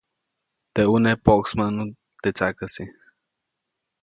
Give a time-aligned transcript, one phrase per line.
[0.73, 1.83] Teʼ ʼuneʼ poʼksmäʼnu
[2.21, 2.85] teʼ tsaʼkäsi.